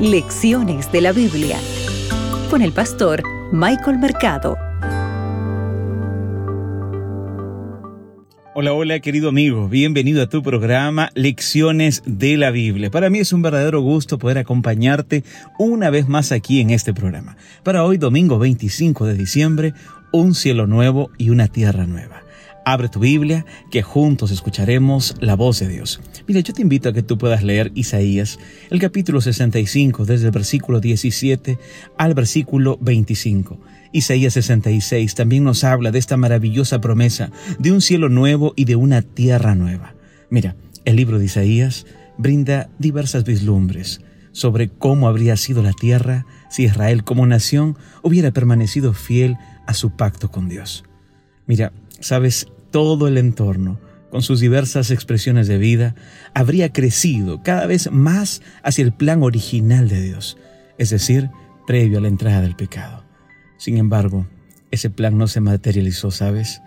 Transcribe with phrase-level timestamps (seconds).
[0.00, 1.58] Lecciones de la Biblia
[2.50, 4.58] con el pastor Michael Mercado.
[8.54, 12.90] Hola, hola querido amigo, bienvenido a tu programa Lecciones de la Biblia.
[12.90, 15.24] Para mí es un verdadero gusto poder acompañarte
[15.58, 17.38] una vez más aquí en este programa.
[17.62, 19.72] Para hoy, domingo 25 de diciembre,
[20.12, 22.25] un cielo nuevo y una tierra nueva.
[22.68, 26.00] Abre tu Biblia, que juntos escucharemos la voz de Dios.
[26.26, 28.40] Mira, yo te invito a que tú puedas leer Isaías,
[28.70, 31.60] el capítulo 65, desde el versículo 17
[31.96, 33.60] al versículo 25.
[33.92, 38.74] Isaías 66 también nos habla de esta maravillosa promesa de un cielo nuevo y de
[38.74, 39.94] una tierra nueva.
[40.28, 41.86] Mira, el libro de Isaías
[42.18, 44.00] brinda diversas vislumbres
[44.32, 49.36] sobre cómo habría sido la tierra si Israel como nación hubiera permanecido fiel
[49.68, 50.82] a su pacto con Dios.
[51.46, 53.80] Mira, sabes, todo el entorno,
[54.10, 55.94] con sus diversas expresiones de vida,
[56.34, 60.36] habría crecido cada vez más hacia el plan original de Dios,
[60.76, 61.30] es decir,
[61.66, 63.02] previo a la entrada del pecado.
[63.56, 64.26] Sin embargo,
[64.70, 66.60] ese plan no se materializó, ¿sabes?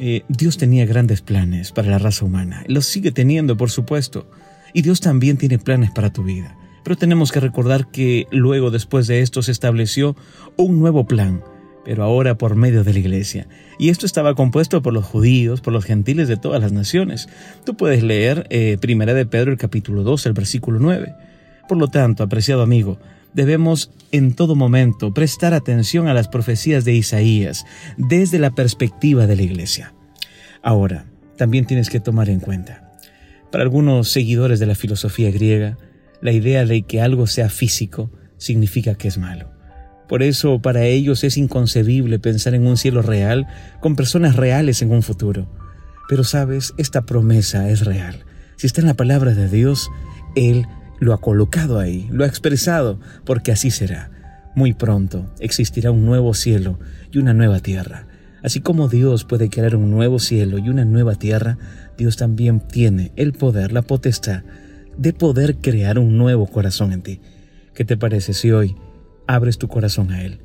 [0.00, 4.28] Eh, Dios tenía grandes planes para la raza humana, los sigue teniendo, por supuesto,
[4.74, 6.56] y Dios también tiene planes para tu vida.
[6.82, 10.16] Pero tenemos que recordar que luego, después de esto, se estableció
[10.56, 11.44] un nuevo plan,
[11.84, 13.46] pero ahora por medio de la iglesia.
[13.78, 17.28] Y esto estaba compuesto por los judíos, por los gentiles de todas las naciones.
[17.64, 21.14] Tú puedes leer eh, Primera de Pedro el capítulo 2, el versículo 9.
[21.68, 22.98] Por lo tanto, apreciado amigo,
[23.34, 27.64] debemos en todo momento prestar atención a las profecías de Isaías
[27.96, 29.94] desde la perspectiva de la iglesia.
[30.62, 32.92] Ahora, también tienes que tomar en cuenta,
[33.50, 35.76] para algunos seguidores de la filosofía griega,
[36.20, 39.51] la idea de que algo sea físico significa que es malo.
[40.12, 43.46] Por eso para ellos es inconcebible pensar en un cielo real
[43.80, 45.46] con personas reales en un futuro.
[46.06, 48.26] Pero sabes, esta promesa es real.
[48.56, 49.88] Si está en la palabra de Dios,
[50.36, 50.66] Él
[51.00, 54.10] lo ha colocado ahí, lo ha expresado, porque así será.
[54.54, 56.78] Muy pronto existirá un nuevo cielo
[57.10, 58.06] y una nueva tierra.
[58.42, 61.56] Así como Dios puede crear un nuevo cielo y una nueva tierra,
[61.96, 64.42] Dios también tiene el poder, la potestad
[64.94, 67.20] de poder crear un nuevo corazón en ti.
[67.72, 68.76] ¿Qué te parece si hoy
[69.34, 70.40] abres tu corazón a Él.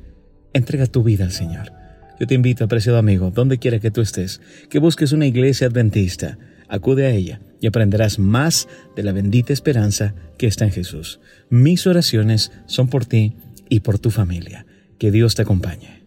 [0.52, 1.72] Entrega tu vida al Señor.
[2.18, 4.40] Yo te invito, apreciado amigo, donde quiera que tú estés,
[4.70, 6.38] que busques una iglesia adventista.
[6.68, 11.20] Acude a ella y aprenderás más de la bendita esperanza que está en Jesús.
[11.48, 13.36] Mis oraciones son por ti
[13.68, 14.66] y por tu familia.
[14.98, 16.02] Que Dios te acompañe.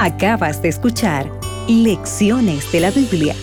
[0.00, 1.30] Acabas de escuchar
[1.68, 3.34] Lecciones de la Biblia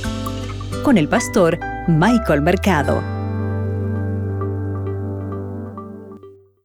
[0.83, 3.16] con el pastor Michael Mercado.